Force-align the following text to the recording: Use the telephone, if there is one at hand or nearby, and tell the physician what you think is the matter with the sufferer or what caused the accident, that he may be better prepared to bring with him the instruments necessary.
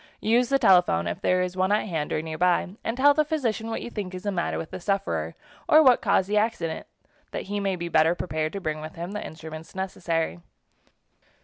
Use 0.23 0.49
the 0.49 0.57
telephone, 0.57 1.05
if 1.05 1.21
there 1.21 1.43
is 1.43 1.55
one 1.55 1.71
at 1.71 1.87
hand 1.87 2.11
or 2.11 2.23
nearby, 2.23 2.69
and 2.83 2.97
tell 2.97 3.13
the 3.13 3.23
physician 3.23 3.69
what 3.69 3.83
you 3.83 3.91
think 3.91 4.15
is 4.15 4.23
the 4.23 4.31
matter 4.31 4.57
with 4.57 4.71
the 4.71 4.79
sufferer 4.79 5.35
or 5.69 5.83
what 5.83 6.01
caused 6.01 6.27
the 6.27 6.37
accident, 6.37 6.87
that 7.29 7.43
he 7.43 7.59
may 7.59 7.75
be 7.75 7.87
better 7.87 8.15
prepared 8.15 8.51
to 8.53 8.59
bring 8.59 8.81
with 8.81 8.95
him 8.95 9.11
the 9.11 9.23
instruments 9.23 9.75
necessary. 9.75 10.39